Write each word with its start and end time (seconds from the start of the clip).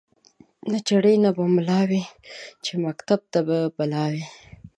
نه 0.71 0.79
چړي 0.87 1.15
نه 1.23 1.29
به 1.35 1.43
مُلا 1.53 1.81
وی 1.89 2.03
چي 2.63 2.73
مکتب 2.85 3.21
ته 3.31 3.39
به 3.47 3.57
بلا 3.77 4.05
وي 4.13 4.25